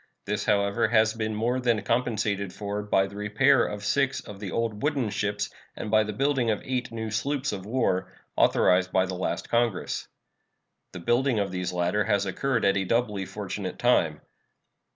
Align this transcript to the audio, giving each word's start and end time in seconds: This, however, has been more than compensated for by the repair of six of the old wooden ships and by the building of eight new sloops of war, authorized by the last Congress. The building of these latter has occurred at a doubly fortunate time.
This, 0.25 0.45
however, 0.45 0.87
has 0.87 1.13
been 1.13 1.35
more 1.35 1.59
than 1.59 1.83
compensated 1.83 2.51
for 2.51 2.81
by 2.81 3.05
the 3.05 3.15
repair 3.15 3.63
of 3.67 3.85
six 3.85 4.19
of 4.19 4.39
the 4.39 4.49
old 4.51 4.81
wooden 4.81 5.11
ships 5.11 5.47
and 5.75 5.91
by 5.91 6.03
the 6.03 6.11
building 6.11 6.49
of 6.49 6.59
eight 6.65 6.91
new 6.91 7.11
sloops 7.11 7.51
of 7.53 7.67
war, 7.67 8.11
authorized 8.35 8.91
by 8.91 9.05
the 9.05 9.13
last 9.13 9.47
Congress. 9.51 10.07
The 10.91 10.99
building 11.01 11.37
of 11.37 11.51
these 11.51 11.71
latter 11.71 12.05
has 12.05 12.25
occurred 12.25 12.65
at 12.65 12.77
a 12.77 12.83
doubly 12.83 13.25
fortunate 13.27 13.77
time. 13.77 14.21